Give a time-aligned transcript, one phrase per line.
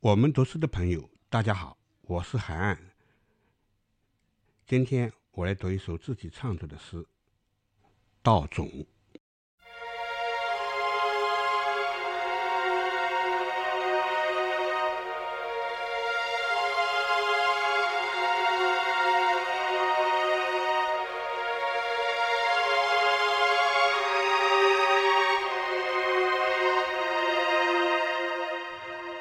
[0.00, 2.78] 我们读书的朋友，大家好，我是海岸。
[4.64, 6.98] 今天我来读一首自己创作的诗
[8.22, 8.68] 《稻种》。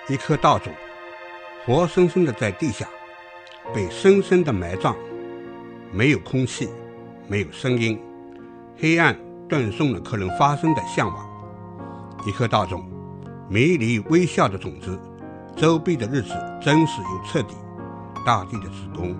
[0.09, 0.71] 一颗稻种，
[1.65, 2.87] 活生生的在地下，
[3.73, 4.95] 被深深的埋葬。
[5.91, 6.69] 没有空气，
[7.27, 7.99] 没有声音，
[8.77, 9.17] 黑暗
[9.49, 11.29] 断送了可能发生的向往。
[12.25, 12.85] 一颗稻种，
[13.49, 14.97] 迷离微笑的种子，
[15.57, 17.53] 周闭的日子真实又彻底。
[18.25, 19.13] 大地的子宫，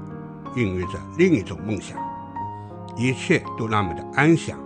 [0.56, 1.98] 孕育着另一种梦想。
[2.96, 4.58] 一切都那么的安详，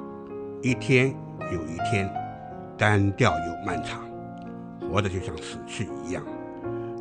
[0.62, 1.16] 一天
[1.52, 2.08] 又一天，
[2.78, 4.11] 单调又漫长。
[4.92, 6.22] 活的就像死去一样，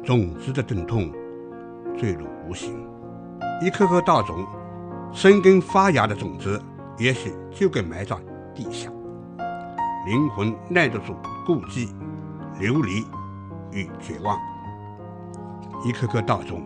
[0.04, 1.10] 种子的疼痛
[1.98, 2.86] 坠入无形。
[3.60, 4.46] 一颗颗稻种，
[5.12, 6.62] 生根发芽的种子，
[6.96, 8.16] 也许就该埋在
[8.54, 8.88] 地下。
[10.06, 11.90] 灵魂耐得住孤寂、
[12.58, 13.04] 流离
[13.72, 14.38] 与绝望。
[15.84, 16.62] 一颗颗稻种，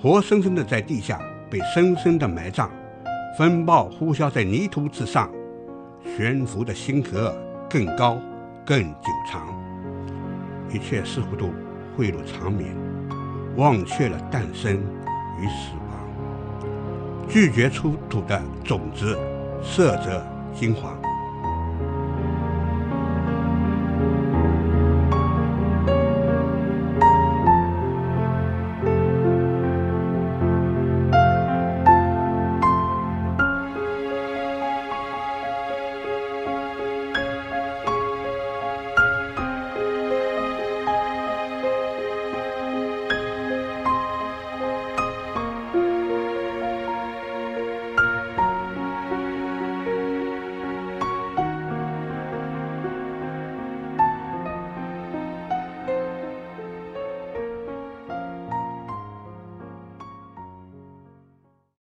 [0.00, 1.20] 活生生的在地下
[1.50, 2.70] 被深深的埋葬。
[3.38, 5.30] 风暴呼啸在泥土之上，
[6.04, 7.34] 悬浮的星河
[7.70, 8.18] 更高、
[8.66, 9.61] 更久长。
[10.72, 11.50] 一切似乎都
[11.96, 12.74] 汇入长眠，
[13.56, 14.76] 忘却了诞生
[15.38, 17.28] 与死亡。
[17.28, 19.18] 拒绝出土的种子，
[19.62, 20.98] 色泽金黄。